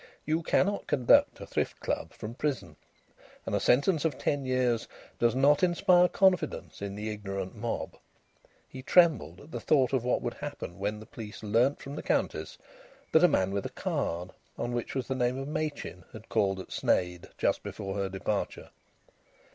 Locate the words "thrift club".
1.45-2.11